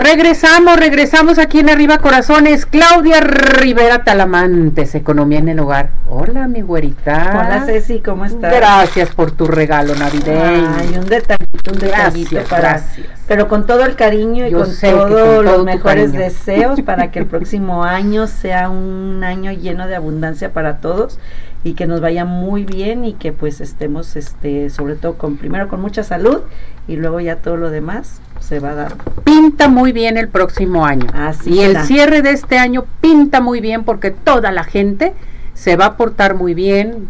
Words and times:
Regresamos, 0.00 0.78
regresamos 0.78 1.38
aquí 1.38 1.58
en 1.58 1.68
Arriba 1.68 1.98
Corazones. 1.98 2.64
Claudia 2.64 3.20
Rivera 3.20 4.04
Talamantes, 4.04 4.94
Economía 4.94 5.40
en 5.40 5.50
el 5.50 5.60
Hogar. 5.60 5.90
Hola, 6.08 6.48
mi 6.48 6.62
güerita. 6.62 7.32
Hola, 7.34 7.64
Ceci, 7.66 8.00
¿cómo 8.00 8.24
estás? 8.24 8.54
Gracias 8.54 9.14
por 9.14 9.32
tu 9.32 9.44
regalo 9.44 9.94
navideño. 9.94 10.74
Ay, 10.78 10.96
un 10.98 11.04
detallito, 11.04 11.72
un 11.72 11.78
detallito 11.78 12.30
Gracias, 12.36 12.48
para. 12.48 12.68
gracias. 12.70 13.06
Pero 13.28 13.48
con 13.48 13.66
todo 13.66 13.84
el 13.84 13.94
cariño 13.94 14.46
y 14.46 14.52
Yo 14.52 14.60
con 14.60 14.68
todos 14.74 14.80
con 15.02 15.08
todo 15.10 15.42
los 15.42 15.64
mejores 15.66 16.10
cariño. 16.12 16.18
deseos 16.20 16.80
para 16.80 17.10
que 17.10 17.18
el 17.18 17.26
próximo 17.32 17.84
año 17.84 18.26
sea 18.28 18.70
un 18.70 19.22
año 19.22 19.52
lleno 19.52 19.86
de 19.88 19.94
abundancia 19.96 20.54
para 20.54 20.78
todos 20.78 21.18
y 21.64 21.74
que 21.74 21.86
nos 21.86 22.00
vaya 22.00 22.24
muy 22.24 22.64
bien 22.64 23.04
y 23.04 23.12
que 23.14 23.32
pues 23.32 23.60
estemos 23.60 24.16
este 24.16 24.70
sobre 24.70 24.96
todo 24.96 25.14
con 25.14 25.36
primero 25.36 25.68
con 25.68 25.80
mucha 25.80 26.02
salud 26.02 26.40
y 26.88 26.96
luego 26.96 27.20
ya 27.20 27.36
todo 27.36 27.56
lo 27.56 27.70
demás 27.70 28.20
se 28.40 28.58
va 28.58 28.70
a 28.70 28.74
dar. 28.74 28.96
Pinta 29.24 29.68
muy 29.68 29.92
bien 29.92 30.16
el 30.16 30.28
próximo 30.28 30.84
año. 30.84 31.06
Así 31.14 31.54
y 31.54 31.60
el 31.60 31.78
cierre 31.78 32.22
de 32.22 32.30
este 32.30 32.58
año 32.58 32.84
pinta 33.00 33.40
muy 33.40 33.60
bien 33.60 33.84
porque 33.84 34.10
toda 34.10 34.50
la 34.50 34.64
gente 34.64 35.14
se 35.54 35.76
va 35.76 35.86
a 35.86 35.96
portar 35.96 36.34
muy 36.34 36.54
bien, 36.54 37.08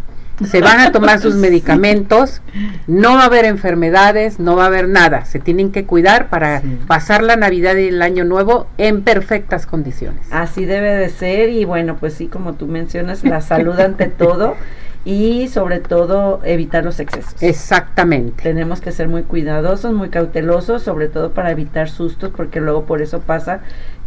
se 0.49 0.61
van 0.61 0.81
a 0.81 0.93
tomar 0.93 1.21
sus 1.21 1.35
medicamentos, 1.37 2.43
no 2.87 3.15
va 3.15 3.23
a 3.23 3.27
haber 3.27 3.45
enfermedades, 3.45 4.39
no 4.39 4.57
va 4.57 4.65
a 4.65 4.67
haber 4.67 4.89
nada. 4.89 5.25
Se 5.25 5.39
tienen 5.39 5.73
que 5.73 5.85
cuidar 5.85 6.29
para 6.29 6.61
Sí. 6.61 6.79
pasar 6.87 7.23
la 7.23 7.37
Navidad 7.37 7.77
y 7.77 7.89
el 7.89 8.03
Año 8.03 8.25
Nuevo 8.25 8.67
en 8.79 9.03
perfectas 9.03 9.67
condiciones. 9.67 10.27
Así 10.31 10.65
debe 10.65 10.95
de 10.97 11.09
ser 11.09 11.51
y 11.51 11.65
bueno, 11.65 11.97
pues 11.99 12.15
sí, 12.15 12.27
como 12.29 12.55
tú 12.55 12.67
mencionas, 12.67 13.25
la 13.25 13.41
salud 13.41 13.79
ante 13.81 14.07
todo 14.07 14.57
y 15.05 15.49
sobre 15.49 15.81
todo 15.81 16.41
evitar 16.45 16.85
los 16.85 17.01
excesos. 17.01 17.43
Exactamente. 17.43 18.43
Tenemos 18.43 18.81
que 18.81 18.93
ser 18.93 19.09
muy 19.09 19.23
cuidadosos, 19.25 19.93
muy 19.93 20.11
cautelosos, 20.11 20.83
sobre 20.83 21.09
todo 21.09 21.33
para 21.33 21.51
evitar 21.51 21.89
sustos, 21.91 22.31
porque 22.37 22.61
luego 22.61 22.85
por 22.85 23.03
eso 23.03 23.21
pasa 23.21 23.61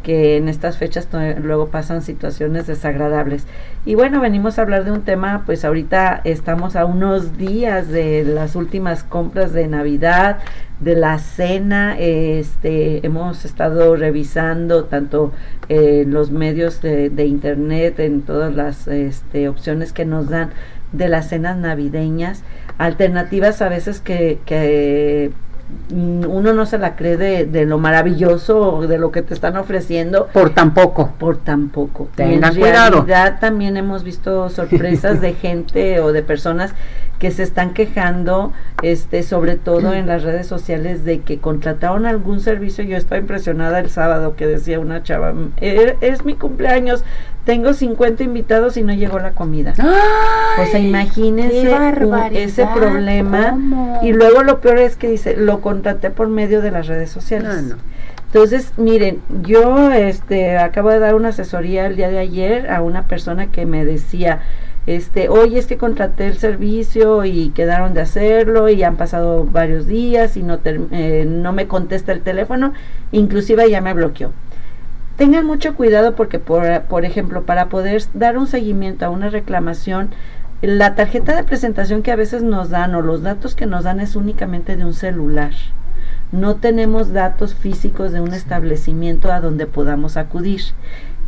que 0.04 0.38
en 0.38 0.50
estas 0.50 0.78
fechas 0.78 1.08
luego 1.42 1.68
pasan 1.68 2.02
situaciones 2.02 2.68
desagradables. 2.68 3.48
Y 3.86 3.96
bueno, 3.96 4.22
venimos 4.22 4.58
a 4.58 4.62
hablar 4.62 4.86
de 4.86 4.92
un 4.92 5.02
tema, 5.02 5.44
pues 5.46 5.66
ahorita 5.66 6.22
estamos 6.24 6.76
a 6.76 6.86
unos 6.86 7.38
días 7.38 7.90
de 7.90 8.24
las 8.24 8.56
últimas 8.56 9.04
compras 9.04 9.54
de 9.54 9.68
Navidad, 9.68 10.40
de 10.80 10.96
la 10.96 11.20
cena, 11.20 11.96
este, 11.98 13.06
hemos 13.06 13.46
estado 13.46 13.96
revisando 13.96 14.86
tanto 14.86 15.32
eh, 15.70 16.04
los 16.08 16.32
medios 16.32 16.82
de, 16.82 17.26
internet, 17.26 18.00
en 18.00 18.22
todas 18.22 18.54
las 18.54 18.88
este, 18.88 19.48
opciones 19.48 19.94
que 19.94 20.06
nos 20.06 20.30
dan 20.30 20.52
de 20.92 21.08
las 21.08 21.30
cenas 21.30 21.58
navideñas, 21.58 22.44
alternativas 22.78 23.62
a 23.62 23.70
veces 23.70 24.02
que, 24.02 25.32
uno 25.92 26.54
no 26.54 26.66
se 26.66 26.78
la 26.78 26.96
cree 26.96 27.18
de, 27.18 27.46
de 27.46 27.66
lo 27.66 27.78
maravilloso 27.80 28.86
de 28.88 28.98
lo 28.98 29.12
que 29.12 29.22
te 29.22 29.34
están 29.34 29.56
ofreciendo 29.58 30.28
Por 30.34 30.52
tampoco. 30.52 31.12
por 31.18 31.38
tan 31.38 31.70
poco. 31.70 32.08
Y 32.14 32.16
Tengan 32.18 32.54
en 32.54 32.60
cuidado. 32.60 32.92
realidad 33.06 33.40
también 33.40 33.78
hemos 33.78 34.04
visto 34.04 34.50
sorpresas 34.50 35.22
de 35.22 35.34
gente 35.34 36.00
o 36.00 36.12
de 36.12 36.22
personas 36.24 36.74
que 37.20 37.32
se 37.32 37.44
están 37.44 37.74
quejando, 37.74 38.52
este, 38.82 39.24
sobre 39.24 39.56
todo 39.56 39.94
en 39.94 40.08
las 40.08 40.24
redes 40.24 40.48
sociales, 40.48 41.04
de 41.06 41.22
que 41.22 41.38
contrataron 41.40 42.06
algún 42.06 42.42
servicio. 42.42 42.84
Yo 42.84 42.98
estaba 42.98 43.20
impresionada 43.20 43.80
el 43.80 43.90
sábado 43.90 44.36
que 44.36 44.46
decía 44.48 44.80
una 44.80 45.02
chava, 45.04 45.34
"Er- 45.62 45.96
es 46.02 46.26
mi 46.26 46.36
cumpleaños, 46.36 47.04
tengo 47.46 47.74
50 47.74 48.24
invitados 48.24 48.76
y 48.76 48.82
no 48.84 48.94
llegó 48.94 49.20
la 49.20 49.32
comida. 49.32 49.74
O 50.60 50.66
sea, 50.66 50.80
imagínense 50.80 51.68
un- 52.06 52.36
ese 52.36 52.66
problema. 52.76 53.50
¿cómo? 53.52 54.00
Y 54.02 54.14
luego 54.14 54.44
lo 54.44 54.60
peor 54.62 54.80
es 54.80 54.96
que 54.96 55.08
dice, 55.10 55.38
lo 55.38 55.62
contraté 55.62 56.10
por 56.10 56.28
medio 56.28 56.62
de 56.62 56.72
las 56.72 56.88
redes 56.88 57.10
sociales. 57.12 57.48
No, 57.64 57.76
no. 57.76 57.82
Entonces, 58.28 58.74
miren, 58.78 59.20
yo 59.44 59.92
este 59.92 60.58
acabo 60.58 60.90
de 60.90 61.00
dar 61.00 61.16
una 61.16 61.30
asesoría 61.30 61.86
el 61.86 61.96
día 61.96 62.10
de 62.10 62.18
ayer 62.20 62.70
a 62.70 62.82
una 62.82 63.04
persona 63.04 63.48
que 63.48 63.66
me 63.66 63.86
decía, 63.86 64.42
este, 64.88 65.30
oye, 65.30 65.58
es 65.58 65.66
que 65.66 65.78
contraté 65.78 66.28
el 66.28 66.38
servicio 66.38 67.26
y 67.26 67.50
quedaron 67.50 67.94
de 67.94 68.02
hacerlo 68.02 68.70
y 68.70 68.84
han 68.84 68.98
pasado 68.98 69.44
varios 69.44 69.88
días 69.88 70.38
y 70.38 70.44
no 70.44 70.60
eh, 70.64 71.26
no 71.28 71.54
me 71.54 71.68
contesta 71.68 72.12
el 72.12 72.22
teléfono, 72.22 72.74
inclusive 73.12 73.70
ya 73.70 73.82
me 73.82 73.94
bloqueó. 73.94 74.32
Tengan 75.18 75.46
mucho 75.46 75.76
cuidado 75.76 76.16
porque, 76.16 76.40
por, 76.40 76.82
por 76.84 77.06
ejemplo, 77.06 77.44
para 77.44 77.70
poder 77.70 78.04
dar 78.14 78.38
un 78.38 78.48
seguimiento 78.48 79.06
a 79.06 79.10
una 79.10 79.30
reclamación, 79.30 80.10
la 80.62 80.96
tarjeta 80.96 81.36
de 81.36 81.44
presentación 81.44 82.04
que 82.04 82.12
a 82.12 82.16
veces 82.16 82.44
nos 82.44 82.70
dan 82.70 82.96
o 82.96 83.02
los 83.02 83.22
datos 83.22 83.56
que 83.56 83.66
nos 83.66 83.86
dan 83.86 84.00
es 84.00 84.16
únicamente 84.16 84.76
de 84.76 84.86
un 84.86 84.94
celular. 84.94 85.52
No 86.32 86.56
tenemos 86.56 87.14
datos 87.14 87.56
físicos 87.56 88.12
de 88.12 88.20
un 88.20 88.34
establecimiento 88.34 89.32
a 89.32 89.40
donde 89.40 89.68
podamos 89.68 90.18
acudir. 90.18 90.62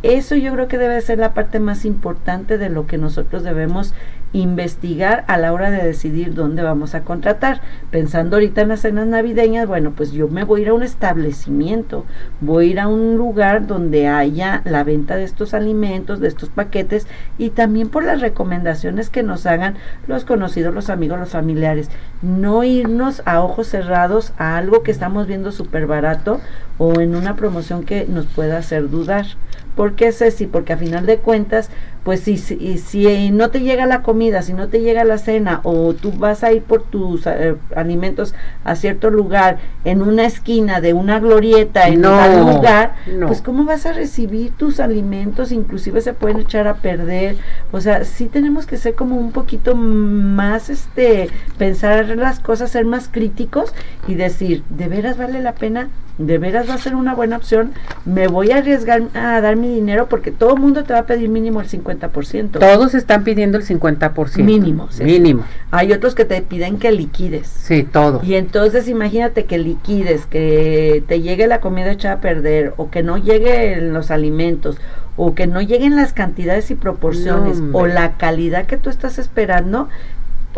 Eso 0.02 0.36
yo 0.36 0.52
creo 0.52 0.68
que 0.68 0.78
debe 0.78 1.00
ser 1.00 1.18
la 1.18 1.34
parte 1.34 1.58
más 1.58 1.84
importante 1.84 2.56
de 2.56 2.68
lo 2.68 2.86
que 2.86 2.98
nosotros 2.98 3.42
debemos 3.42 3.94
investigar 4.32 5.24
a 5.26 5.38
la 5.38 5.52
hora 5.52 5.70
de 5.70 5.82
decidir 5.82 6.34
dónde 6.34 6.62
vamos 6.62 6.94
a 6.94 7.02
contratar. 7.02 7.62
Pensando 7.90 8.36
ahorita 8.36 8.60
en 8.60 8.68
las 8.68 8.80
cenas 8.80 9.06
navideñas, 9.06 9.66
bueno, 9.66 9.92
pues 9.96 10.12
yo 10.12 10.28
me 10.28 10.44
voy 10.44 10.60
a 10.60 10.62
ir 10.64 10.68
a 10.68 10.74
un 10.74 10.82
establecimiento, 10.82 12.04
voy 12.40 12.66
a 12.66 12.70
ir 12.70 12.80
a 12.80 12.88
un 12.88 13.16
lugar 13.16 13.66
donde 13.66 14.06
haya 14.06 14.62
la 14.64 14.84
venta 14.84 15.16
de 15.16 15.24
estos 15.24 15.54
alimentos, 15.54 16.20
de 16.20 16.28
estos 16.28 16.50
paquetes 16.50 17.06
y 17.38 17.50
también 17.50 17.88
por 17.88 18.04
las 18.04 18.20
recomendaciones 18.20 19.10
que 19.10 19.22
nos 19.22 19.46
hagan 19.46 19.76
los 20.06 20.24
conocidos, 20.24 20.74
los 20.74 20.90
amigos, 20.90 21.18
los 21.18 21.30
familiares. 21.30 21.90
No 22.22 22.64
irnos 22.64 23.22
a 23.24 23.42
ojos 23.42 23.68
cerrados 23.68 24.32
a 24.36 24.56
algo 24.58 24.82
que 24.82 24.90
estamos 24.90 25.26
viendo 25.26 25.52
súper 25.52 25.86
barato 25.86 26.40
o 26.78 27.00
en 27.00 27.14
una 27.16 27.36
promoción 27.36 27.84
que 27.84 28.06
nos 28.08 28.26
pueda 28.26 28.58
hacer 28.58 28.88
dudar. 28.88 29.26
¿Por 29.74 29.94
qué 29.94 30.10
Ceci? 30.10 30.46
Porque 30.46 30.72
a 30.72 30.76
final 30.76 31.06
de 31.06 31.18
cuentas, 31.18 31.70
pues 32.02 32.20
si, 32.20 32.36
si, 32.36 32.78
si 32.78 33.30
no 33.30 33.50
te 33.50 33.60
llega 33.60 33.86
la 33.86 34.02
comida, 34.02 34.42
si 34.42 34.52
no 34.52 34.66
te 34.66 34.80
llega 34.80 35.04
la 35.04 35.18
cena 35.18 35.60
o 35.62 35.94
tú 35.94 36.10
vas 36.10 36.42
a 36.42 36.50
ir 36.52 36.62
por 36.62 36.82
tus 36.82 37.28
eh, 37.28 37.54
alimentos 37.76 38.34
a 38.64 38.74
cierto 38.74 39.08
lugar 39.08 39.58
en 39.84 40.02
una 40.02 40.24
esquina 40.24 40.80
de 40.80 40.94
una 40.94 41.20
glorieta 41.20 41.86
en 41.86 42.00
No, 42.00 42.08
tal 42.10 42.40
lugar, 42.40 42.94
no. 43.06 43.28
pues 43.28 43.40
cómo 43.40 43.64
vas 43.64 43.86
a 43.86 43.92
recibir 43.92 44.50
tus 44.56 44.80
alimentos, 44.80 45.52
inclusive 45.52 46.00
se 46.00 46.12
pueden 46.12 46.40
echar 46.40 46.66
a 46.66 46.74
perder. 46.78 47.36
O 47.70 47.80
sea, 47.80 48.04
sí 48.04 48.26
tenemos 48.26 48.66
que 48.66 48.78
ser 48.78 48.96
como 48.96 49.16
un 49.16 49.30
poquito 49.30 49.76
más 49.76 50.70
este 50.70 51.30
pensar 51.56 52.04
las 52.16 52.40
cosas, 52.40 52.72
ser 52.72 52.84
más 52.84 53.06
críticos 53.08 53.72
y 54.08 54.16
decir, 54.16 54.64
¿de 54.70 54.88
veras 54.88 55.18
vale 55.18 55.40
la 55.40 55.52
pena? 55.54 55.88
¿De 56.18 56.38
veras 56.38 56.68
va 56.68 56.74
a 56.74 56.78
ser 56.78 56.96
una 56.96 57.14
buena 57.14 57.36
opción? 57.36 57.72
Me 58.04 58.26
voy 58.26 58.50
a 58.50 58.58
arriesgar 58.58 59.02
a 59.14 59.40
dar 59.40 59.54
mi 59.54 59.72
dinero 59.72 60.08
porque 60.08 60.32
todo 60.32 60.54
el 60.54 60.60
mundo 60.60 60.82
te 60.82 60.92
va 60.92 61.00
a 61.00 61.06
pedir 61.06 61.28
mínimo 61.28 61.60
el 61.60 61.68
50%. 61.68 62.58
Todos 62.58 62.94
están 62.94 63.22
pidiendo 63.22 63.56
el 63.56 63.64
50%. 63.64 64.42
Mínimo, 64.42 64.88
sí. 64.90 65.04
Mínimo. 65.04 65.44
Hay 65.70 65.92
otros 65.92 66.16
que 66.16 66.24
te 66.24 66.42
piden 66.42 66.78
que 66.78 66.90
liquides. 66.90 67.46
Sí, 67.46 67.84
todo. 67.84 68.20
Y 68.24 68.34
entonces 68.34 68.88
imagínate 68.88 69.44
que 69.44 69.58
liquides, 69.58 70.26
que 70.26 71.04
te 71.06 71.20
llegue 71.20 71.46
la 71.46 71.60
comida 71.60 71.92
echada 71.92 72.16
a 72.16 72.20
perder, 72.20 72.74
o 72.76 72.90
que 72.90 73.04
no 73.04 73.16
lleguen 73.16 73.92
los 73.92 74.10
alimentos, 74.10 74.76
o 75.16 75.36
que 75.36 75.46
no 75.46 75.60
lleguen 75.60 75.94
las 75.94 76.12
cantidades 76.12 76.72
y 76.72 76.74
proporciones, 76.74 77.60
No, 77.60 77.78
o 77.78 77.86
la 77.86 78.16
calidad 78.16 78.66
que 78.66 78.76
tú 78.76 78.90
estás 78.90 79.18
esperando. 79.18 79.88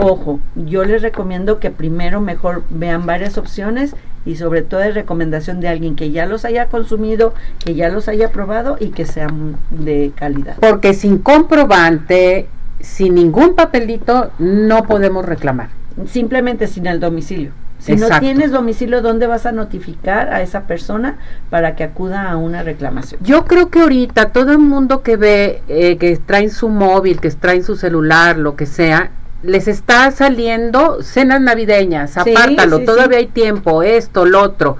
Ojo, 0.02 0.40
yo 0.54 0.84
les 0.84 1.02
recomiendo 1.02 1.60
que 1.60 1.70
primero 1.70 2.20
mejor 2.20 2.62
vean 2.70 3.06
varias 3.06 3.38
opciones 3.38 3.94
y 4.24 4.36
sobre 4.36 4.62
todo 4.62 4.80
de 4.80 4.92
recomendación 4.92 5.60
de 5.60 5.68
alguien 5.68 5.96
que 5.96 6.10
ya 6.10 6.26
los 6.26 6.44
haya 6.44 6.66
consumido, 6.66 7.34
que 7.64 7.74
ya 7.74 7.88
los 7.88 8.08
haya 8.08 8.30
probado 8.30 8.76
y 8.78 8.88
que 8.88 9.06
sean 9.06 9.56
de 9.70 10.12
calidad. 10.14 10.56
Porque 10.60 10.94
sin 10.94 11.18
comprobante, 11.18 12.48
sin 12.80 13.14
ningún 13.14 13.54
papelito, 13.54 14.30
no 14.38 14.84
podemos 14.84 15.24
reclamar. 15.24 15.68
Simplemente 16.06 16.66
sin 16.66 16.86
el 16.86 17.00
domicilio. 17.00 17.52
Si 17.78 17.96
no 17.96 18.08
tienes 18.20 18.52
domicilio, 18.52 19.00
¿dónde 19.00 19.26
vas 19.26 19.46
a 19.46 19.52
notificar 19.52 20.28
a 20.34 20.42
esa 20.42 20.66
persona 20.66 21.16
para 21.48 21.76
que 21.76 21.84
acuda 21.84 22.30
a 22.30 22.36
una 22.36 22.62
reclamación? 22.62 23.22
Yo 23.24 23.46
creo 23.46 23.70
que 23.70 23.80
ahorita 23.80 24.32
todo 24.32 24.52
el 24.52 24.58
mundo 24.58 25.02
que 25.02 25.16
ve 25.16 25.62
eh, 25.66 25.96
que 25.96 26.18
traen 26.18 26.50
su 26.50 26.68
móvil, 26.68 27.20
que 27.20 27.30
traen 27.30 27.64
su 27.64 27.76
celular, 27.76 28.36
lo 28.36 28.54
que 28.54 28.66
sea, 28.66 29.12
les 29.42 29.68
está 29.68 30.10
saliendo 30.10 31.02
cenas 31.02 31.40
navideñas, 31.40 32.16
apártalo, 32.16 32.78
sí, 32.78 32.84
todavía 32.84 33.18
sí. 33.18 33.24
hay 33.24 33.30
tiempo, 33.30 33.82
esto, 33.82 34.26
lo 34.26 34.42
otro. 34.42 34.76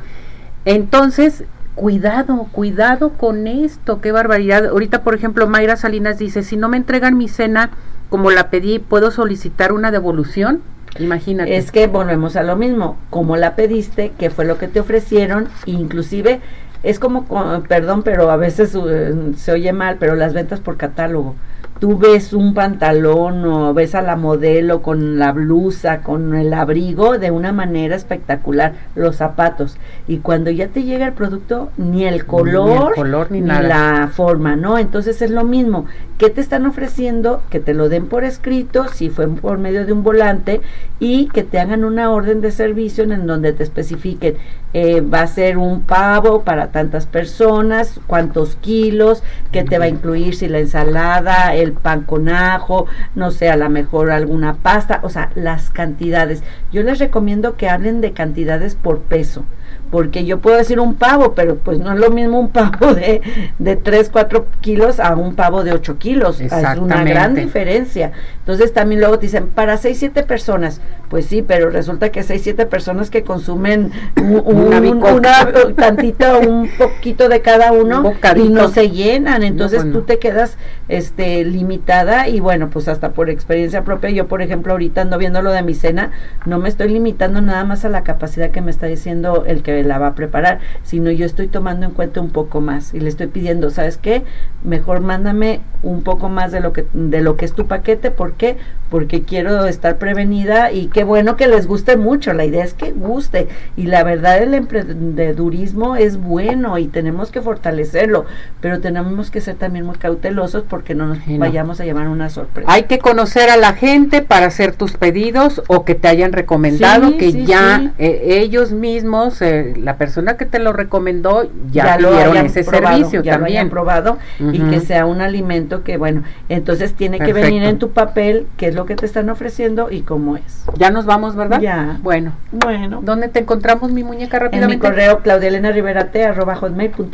Entonces, 0.65 1.45
cuidado, 1.75 2.47
cuidado 2.53 3.11
con 3.11 3.47
esto, 3.47 4.01
qué 4.01 4.13
barbaridad. 4.13 4.67
Ahorita, 4.67 5.03
por 5.03 5.15
ejemplo, 5.15 5.47
Mayra 5.49 5.77
Salinas 5.77 6.19
dice, 6.19 6.43
si 6.43 6.57
no 6.57 6.69
me 6.69 6.77
entregan 6.77 7.17
mi 7.17 7.29
cena 7.29 7.71
como 8.11 8.31
la 8.31 8.51
pedí, 8.51 8.79
¿puedo 8.79 9.11
solicitar 9.11 9.73
una 9.73 9.91
devolución? 9.91 10.61
Imagínate. 10.99 11.57
Es 11.57 11.71
que 11.71 11.87
volvemos 11.87 12.37
a 12.37 12.43
lo 12.43 12.57
mismo, 12.57 12.97
como 13.11 13.37
la 13.37 13.55
pediste, 13.55 14.13
qué 14.19 14.29
fue 14.29 14.45
lo 14.45 14.59
que 14.59 14.69
te 14.69 14.81
ofrecieron, 14.81 15.49
inclusive 15.65 16.41
es 16.83 16.99
como, 16.99 17.27
co- 17.29 17.63
perdón, 17.69 18.03
pero 18.03 18.31
a 18.31 18.37
veces 18.37 18.75
eh, 18.75 19.15
se 19.37 19.53
oye 19.53 19.73
mal, 19.73 19.97
pero 20.01 20.17
las 20.17 20.35
ventas 20.35 20.61
por 20.61 20.77
catálogo. 20.77 21.37
Tú 21.81 21.99
ves 21.99 22.35
un 22.35 22.53
pantalón 22.53 23.45
o 23.47 23.73
ves 23.73 23.95
a 23.95 24.03
la 24.03 24.15
modelo 24.15 24.83
con 24.83 25.19
la 25.19 25.33
blusa, 25.33 26.03
con 26.03 26.35
el 26.35 26.53
abrigo 26.53 27.19
de 27.19 27.31
una 27.31 27.53
manera 27.53 27.97
espectacular, 27.97 28.75
los 28.95 29.17
zapatos. 29.17 29.79
Y 30.07 30.19
cuando 30.19 30.51
ya 30.51 30.69
te 30.69 30.85
llega 30.85 31.07
el 31.07 31.15
producto, 31.15 31.71
ni 31.79 32.05
el 32.05 32.27
color, 32.27 32.93
ni, 33.31 33.41
la 33.41 34.11
forma, 34.13 34.57
¿no? 34.57 34.79
Entonces 34.79 35.23
es 35.23 35.31
lo 35.31 35.45
mismo. 35.45 35.87
¿Qué 36.19 36.29
te 36.29 36.43
están 36.43 36.67
ofreciendo? 36.67 37.43
Que 37.49 37.61
te 37.61 37.73
lo 37.73 37.89
den 37.89 38.07
por 38.07 38.25
escrito, 38.25 38.87
si 38.89 39.09
fue 39.09 39.27
por 39.29 39.57
medio 39.57 39.87
de 39.87 39.95
un 39.95 40.03
volante, 40.03 40.61
y 40.99 41.29
que 41.29 41.43
te 41.43 41.59
hagan 41.59 41.85
una 41.85 42.11
orden 42.11 42.43
de 42.43 42.53
servicio 42.53 43.05
en 43.05 43.27
donde 43.27 43.55
te 43.55 43.63
especifiquen, 43.63 44.37
eh, 44.73 45.01
va 45.01 45.23
a 45.23 45.27
ser 45.27 45.57
un 45.57 45.81
pavo 45.81 46.43
para 46.43 46.69
tantas 46.69 47.07
personas, 47.07 47.99
cuántos 48.07 48.55
kilos, 48.57 49.23
qué 49.51 49.65
te 49.65 49.79
va 49.79 49.87
a 49.87 49.89
incluir 49.89 50.37
si 50.37 50.47
la 50.47 50.59
ensalada, 50.59 51.55
el 51.55 51.70
pan 51.73 52.03
con 52.03 52.29
ajo, 52.29 52.87
no 53.15 53.31
sé, 53.31 53.51
a 53.51 53.57
lo 53.57 53.69
mejor 53.69 54.11
alguna 54.11 54.55
pasta, 54.55 55.01
o 55.03 55.09
sea, 55.09 55.31
las 55.35 55.71
cantidades. 55.71 56.43
Yo 56.73 56.83
les 56.83 56.99
recomiendo 56.99 57.57
que 57.57 57.69
hablen 57.69 58.01
de 58.01 58.13
cantidades 58.13 58.75
por 58.75 59.01
peso 59.01 59.45
porque 59.91 60.25
yo 60.25 60.39
puedo 60.39 60.57
decir 60.57 60.79
un 60.81 60.95
pavo, 60.95 61.35
pero 61.35 61.57
pues 61.57 61.79
no 61.79 61.93
es 61.93 61.99
lo 61.99 62.11
mismo 62.11 62.39
un 62.39 62.49
pavo 62.51 62.95
de, 62.95 63.21
de 63.59 63.77
3, 63.77 64.11
4 64.11 64.47
kilos 64.61 65.01
a 65.01 65.15
un 65.17 65.35
pavo 65.35 65.65
de 65.65 65.73
8 65.73 65.99
kilos. 65.99 66.41
Es 66.41 66.53
una 66.79 67.05
gran 67.05 67.35
diferencia. 67.35 68.13
Entonces 68.39 68.73
también 68.73 69.01
luego 69.01 69.19
te 69.19 69.27
dicen, 69.27 69.49
para 69.49 69.77
6, 69.77 69.97
7 69.99 70.23
personas, 70.25 70.81
pues 71.09 71.27
sí, 71.27 71.43
pero 71.43 71.71
resulta 71.71 72.11
que 72.11 72.23
6, 72.23 72.41
7 72.43 72.67
personas 72.67 73.11
que 73.11 73.23
consumen 73.23 73.93
un, 74.17 74.43
una, 75.05 75.49
tantito, 75.77 76.41
un 76.41 76.69
poquito 76.79 77.29
de 77.29 77.43
cada 77.43 77.73
uno 77.73 78.15
y 78.37 78.49
no 78.49 78.69
se 78.69 78.91
llenan. 78.91 79.43
Entonces 79.43 79.91
tú 79.91 80.03
te 80.03 80.19
quedas 80.19 80.57
este 80.89 81.45
limitada 81.45 82.29
y 82.29 82.41
bueno, 82.41 82.71
pues 82.71 82.89
hasta 82.89 83.11
por 83.13 83.31
experiencia 83.31 83.85
propia, 83.85 84.11
yo 84.11 84.27
por 84.27 84.43
ejemplo 84.43 84.73
ahorita 84.73 85.03
ando 85.03 85.19
viendo 85.19 85.43
lo 85.43 85.53
de 85.53 85.63
mi 85.63 85.75
cena, 85.75 86.11
no 86.47 86.59
me 86.59 86.69
estoy 86.69 86.89
limitando 86.89 87.41
nada 87.41 87.65
más 87.65 87.85
a 87.85 87.89
la 87.89 88.03
capacidad 88.03 88.51
que 88.51 88.61
me 88.61 88.71
está 88.71 88.87
diciendo 88.87 89.45
el 89.47 89.63
que 89.63 89.80
la 89.85 89.99
va 89.99 90.09
a 90.09 90.15
preparar, 90.15 90.61
sino 90.83 91.11
yo 91.11 91.27
estoy 91.27 91.49
tomando 91.49 91.87
en 91.87 91.93
cuenta 91.93 92.21
un 92.21 92.31
poco 92.31 92.61
más 92.61 92.95
y 92.95 93.01
le 93.01 93.09
estoy 93.09 93.29
pidiendo, 93.29 93.71
¿sabes 93.71 93.97
qué? 93.97 94.23
Mejor 94.65 95.01
mándame 95.01 95.61
un 95.83 96.03
poco 96.03 96.29
más 96.29 96.53
de 96.53 96.61
lo 96.61 96.73
que 96.73 96.87
de 96.93 97.21
lo 97.21 97.37
que 97.37 97.45
es 97.45 97.55
tu 97.55 97.67
paquete, 97.67 98.11
¿por 98.11 98.33
qué? 98.35 98.57
Porque 98.91 99.23
quiero 99.23 99.67
estar 99.67 99.99
prevenida 99.99 100.73
y 100.73 100.89
qué 100.89 101.05
bueno 101.05 101.37
que 101.37 101.47
les 101.47 101.67
guste 101.67 101.97
mucho, 101.97 102.33
la 102.33 102.45
idea 102.45 102.65
es 102.65 102.75
que 102.75 102.93
guste 102.93 103.49
y 103.77 103.85
la 103.85 104.05
verdad 104.05 104.43
el 104.43 104.55
emprendedurismo 104.55 105.97
es 105.97 106.17
bueno 106.17 106.79
y 106.79 106.89
tenemos 106.89 107.31
que 107.31 107.41
fortalecerlo, 107.41 108.27
pero 108.61 108.81
tenemos 108.81 109.31
que 109.31 109.41
ser 109.41 109.57
también 109.57 109.87
muy 109.87 109.97
cautelosos 109.97 110.65
porque 110.69 110.95
no 110.95 111.07
nos 111.07 111.19
vayamos 111.27 111.81
a 111.81 111.85
llevar 111.85 112.09
una 112.09 112.29
sorpresa. 112.29 112.71
Hay 112.71 112.85
que 112.85 112.99
conocer 112.99 113.51
a 113.51 113.57
la 113.57 113.73
gente 113.75 114.23
para 114.23 114.47
hacer 114.47 114.75
tus 114.75 114.93
pedidos 114.93 115.63
o 115.69 115.85
que 115.85 115.95
te 115.95 116.09
hayan 116.09 116.33
recomendado 116.33 117.17
que 117.17 117.45
ya 117.45 117.93
eh, 117.99 118.41
ellos 118.43 118.73
mismos 118.73 119.41
eh, 119.43 119.70
la 119.77 119.97
persona 119.97 120.37
que 120.37 120.47
te 120.47 120.59
lo 120.59 120.73
recomendó 120.73 121.51
ya, 121.71 121.99
lo 121.99 122.13
dieron 122.13 122.37
ese 122.39 122.63
servicio 122.63 123.23
ya 123.23 123.33
también. 123.33 123.67
Lo 123.67 123.71
probado 123.71 124.19
y 124.39 124.61
que 124.61 124.81
sea 124.81 125.07
un 125.07 125.21
alimento 125.21 125.83
que 125.85 125.97
bueno, 125.97 126.23
entonces 126.49 126.95
tiene 126.95 127.19
que 127.19 127.33
venir 127.33 127.63
en 127.65 127.79
tu 127.79 127.91
papel 127.91 128.47
qué 128.57 128.69
es 128.69 128.75
lo 128.75 128.87
que 128.87 128.97
te 128.97 129.07
están 129.07 129.29
ofreciendo 129.31 129.91
y 129.91 130.03
cómo 130.03 130.37
es. 130.37 130.65
Ya 130.77 130.91
nos 130.91 131.07
vamos, 131.07 131.37
¿verdad? 131.37 131.61
Ya. 131.61 131.99
Bueno. 132.03 132.33
Bueno. 132.53 133.01
¿Dónde 133.03 133.29
te 133.29 133.41
encontramos 133.41 133.93
mi 133.93 134.05
muñeca 134.05 134.39
rápidamente? 134.39 134.75
En 134.75 134.81
mi 134.81 134.89
correo 134.89 135.21
claudielena 135.21 135.73